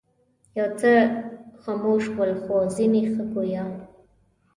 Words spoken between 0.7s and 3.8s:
څه خموش ول خو ځینې ښه ګویا.